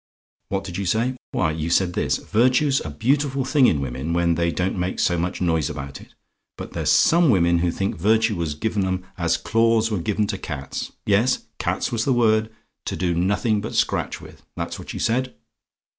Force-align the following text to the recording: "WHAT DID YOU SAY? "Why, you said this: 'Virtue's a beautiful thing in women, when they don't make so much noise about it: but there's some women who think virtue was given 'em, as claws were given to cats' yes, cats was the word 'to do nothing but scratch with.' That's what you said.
"WHAT 0.47 0.63
DID 0.63 0.77
YOU 0.77 0.87
SAY? 0.87 1.15
"Why, 1.31 1.51
you 1.51 1.69
said 1.69 1.93
this: 1.93 2.17
'Virtue's 2.17 2.81
a 2.83 2.89
beautiful 2.89 3.45
thing 3.45 3.67
in 3.67 3.81
women, 3.81 4.13
when 4.13 4.33
they 4.33 4.49
don't 4.49 4.75
make 4.75 4.99
so 4.99 5.15
much 5.15 5.41
noise 5.41 5.69
about 5.69 6.01
it: 6.01 6.15
but 6.57 6.71
there's 6.73 6.89
some 6.89 7.29
women 7.29 7.59
who 7.59 7.69
think 7.69 7.97
virtue 7.97 8.35
was 8.35 8.55
given 8.55 8.83
'em, 8.87 9.05
as 9.15 9.37
claws 9.37 9.91
were 9.91 9.99
given 9.99 10.25
to 10.25 10.39
cats' 10.39 10.91
yes, 11.05 11.45
cats 11.59 11.91
was 11.91 12.03
the 12.03 12.13
word 12.13 12.49
'to 12.85 12.95
do 12.95 13.13
nothing 13.13 13.61
but 13.61 13.75
scratch 13.75 14.19
with.' 14.19 14.41
That's 14.57 14.79
what 14.79 14.91
you 14.91 14.99
said. 14.99 15.35